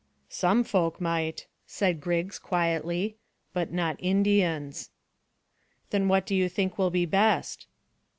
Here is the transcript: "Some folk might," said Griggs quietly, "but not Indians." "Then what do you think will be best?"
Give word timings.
"Some 0.29 0.63
folk 0.63 0.99
might," 0.99 1.45
said 1.67 2.01
Griggs 2.01 2.39
quietly, 2.39 3.17
"but 3.53 3.71
not 3.71 3.97
Indians." 3.99 4.89
"Then 5.91 6.07
what 6.07 6.25
do 6.25 6.33
you 6.33 6.49
think 6.49 6.79
will 6.79 6.89
be 6.89 7.05
best?" 7.05 7.67